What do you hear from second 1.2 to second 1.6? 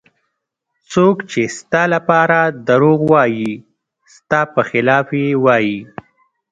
چې